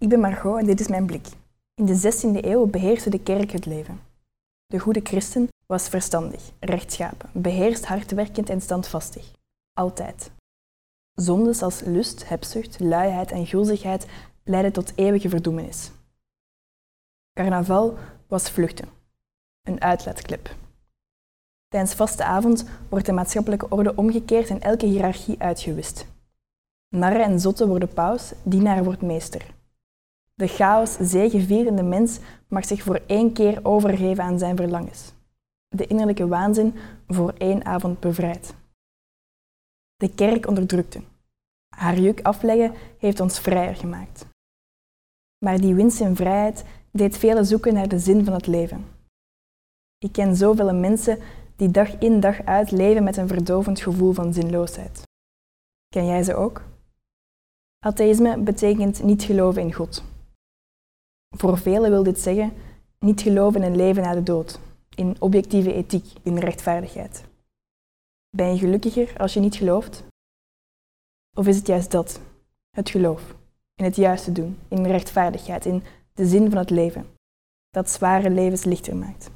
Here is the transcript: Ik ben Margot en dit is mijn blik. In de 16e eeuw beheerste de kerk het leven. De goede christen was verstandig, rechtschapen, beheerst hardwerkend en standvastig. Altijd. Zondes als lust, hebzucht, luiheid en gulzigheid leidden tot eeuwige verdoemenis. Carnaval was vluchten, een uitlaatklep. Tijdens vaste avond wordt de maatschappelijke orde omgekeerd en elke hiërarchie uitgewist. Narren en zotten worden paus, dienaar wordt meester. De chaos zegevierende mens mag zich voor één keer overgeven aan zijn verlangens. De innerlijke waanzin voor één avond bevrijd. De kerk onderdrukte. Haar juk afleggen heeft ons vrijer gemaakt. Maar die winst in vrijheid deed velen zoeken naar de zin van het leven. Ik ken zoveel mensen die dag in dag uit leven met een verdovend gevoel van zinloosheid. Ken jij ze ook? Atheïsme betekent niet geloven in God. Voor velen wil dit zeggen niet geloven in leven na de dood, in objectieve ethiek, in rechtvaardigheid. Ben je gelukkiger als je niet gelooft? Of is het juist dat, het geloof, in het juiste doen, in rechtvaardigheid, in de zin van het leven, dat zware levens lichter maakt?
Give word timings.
Ik 0.00 0.08
ben 0.08 0.20
Margot 0.20 0.58
en 0.58 0.66
dit 0.66 0.80
is 0.80 0.88
mijn 0.88 1.06
blik. 1.06 1.26
In 1.74 1.84
de 1.86 1.96
16e 1.96 2.44
eeuw 2.44 2.66
beheerste 2.66 3.10
de 3.10 3.22
kerk 3.22 3.50
het 3.50 3.66
leven. 3.66 4.00
De 4.66 4.78
goede 4.78 5.00
christen 5.02 5.48
was 5.66 5.88
verstandig, 5.88 6.50
rechtschapen, 6.60 7.30
beheerst 7.32 7.84
hardwerkend 7.84 8.48
en 8.48 8.60
standvastig. 8.60 9.32
Altijd. 9.72 10.30
Zondes 11.12 11.62
als 11.62 11.80
lust, 11.80 12.28
hebzucht, 12.28 12.80
luiheid 12.80 13.30
en 13.30 13.46
gulzigheid 13.46 14.06
leidden 14.44 14.72
tot 14.72 14.92
eeuwige 14.94 15.28
verdoemenis. 15.28 15.90
Carnaval 17.32 17.98
was 18.26 18.50
vluchten, 18.50 18.88
een 19.62 19.80
uitlaatklep. 19.80 20.56
Tijdens 21.68 21.94
vaste 21.94 22.24
avond 22.24 22.64
wordt 22.88 23.06
de 23.06 23.12
maatschappelijke 23.12 23.68
orde 23.68 23.96
omgekeerd 23.96 24.48
en 24.48 24.60
elke 24.60 24.86
hiërarchie 24.86 25.40
uitgewist. 25.40 26.06
Narren 26.88 27.24
en 27.24 27.40
zotten 27.40 27.68
worden 27.68 27.92
paus, 27.92 28.32
dienaar 28.42 28.84
wordt 28.84 29.02
meester. 29.02 29.58
De 30.40 30.48
chaos 30.48 30.96
zegevierende 31.00 31.82
mens 31.82 32.18
mag 32.48 32.64
zich 32.64 32.82
voor 32.82 33.02
één 33.06 33.32
keer 33.32 33.60
overgeven 33.62 34.24
aan 34.24 34.38
zijn 34.38 34.56
verlangens. 34.56 35.12
De 35.68 35.86
innerlijke 35.86 36.26
waanzin 36.28 36.74
voor 37.08 37.32
één 37.38 37.64
avond 37.64 38.00
bevrijd. 38.00 38.54
De 39.96 40.14
kerk 40.14 40.46
onderdrukte. 40.46 41.02
Haar 41.76 41.98
juk 41.98 42.20
afleggen 42.22 42.74
heeft 42.98 43.20
ons 43.20 43.40
vrijer 43.40 43.76
gemaakt. 43.76 44.26
Maar 45.44 45.60
die 45.60 45.74
winst 45.74 46.00
in 46.00 46.16
vrijheid 46.16 46.64
deed 46.90 47.16
velen 47.16 47.46
zoeken 47.46 47.74
naar 47.74 47.88
de 47.88 47.98
zin 47.98 48.24
van 48.24 48.34
het 48.34 48.46
leven. 48.46 48.84
Ik 49.98 50.12
ken 50.12 50.36
zoveel 50.36 50.74
mensen 50.74 51.18
die 51.56 51.70
dag 51.70 51.98
in 51.98 52.20
dag 52.20 52.44
uit 52.44 52.70
leven 52.70 53.04
met 53.04 53.16
een 53.16 53.28
verdovend 53.28 53.80
gevoel 53.80 54.12
van 54.12 54.32
zinloosheid. 54.32 55.02
Ken 55.88 56.06
jij 56.06 56.22
ze 56.22 56.34
ook? 56.34 56.62
Atheïsme 57.78 58.38
betekent 58.38 59.02
niet 59.02 59.22
geloven 59.22 59.62
in 59.62 59.72
God. 59.72 60.09
Voor 61.40 61.58
velen 61.58 61.90
wil 61.90 62.02
dit 62.02 62.20
zeggen 62.20 62.52
niet 62.98 63.20
geloven 63.20 63.62
in 63.62 63.76
leven 63.76 64.02
na 64.02 64.14
de 64.14 64.22
dood, 64.22 64.60
in 64.94 65.16
objectieve 65.18 65.72
ethiek, 65.72 66.06
in 66.22 66.38
rechtvaardigheid. 66.38 67.24
Ben 68.36 68.52
je 68.52 68.58
gelukkiger 68.58 69.18
als 69.18 69.34
je 69.34 69.40
niet 69.40 69.56
gelooft? 69.56 70.04
Of 71.36 71.46
is 71.46 71.56
het 71.56 71.66
juist 71.66 71.90
dat, 71.90 72.20
het 72.70 72.90
geloof, 72.90 73.34
in 73.74 73.84
het 73.84 73.96
juiste 73.96 74.32
doen, 74.32 74.58
in 74.68 74.86
rechtvaardigheid, 74.86 75.64
in 75.64 75.82
de 76.12 76.26
zin 76.26 76.48
van 76.48 76.58
het 76.58 76.70
leven, 76.70 77.06
dat 77.70 77.90
zware 77.90 78.30
levens 78.30 78.64
lichter 78.64 78.96
maakt? 78.96 79.30